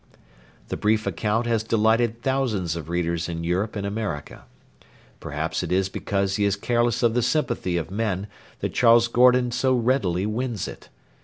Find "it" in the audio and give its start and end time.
5.61-5.71, 10.67-10.89